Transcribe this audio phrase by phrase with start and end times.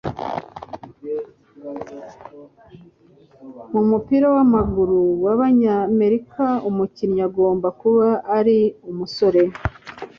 [3.71, 8.57] Mumupira wamaguru wabanyamerika umukinnyi agomba kuba ari
[8.91, 9.41] umusore